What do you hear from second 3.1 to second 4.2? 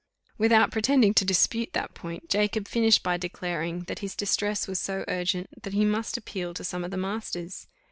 declaring, that his